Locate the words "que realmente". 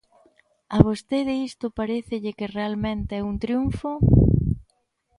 2.37-3.11